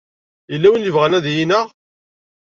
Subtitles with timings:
[0.51, 1.67] Yella win i yebɣan ad yi-ineɣ.